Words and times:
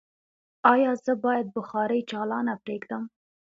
ایا 0.73 0.91
زه 1.05 1.13
باید 1.23 1.47
بخاری 1.55 2.01
چالانه 2.11 2.53
پریږدم؟ 2.63 3.03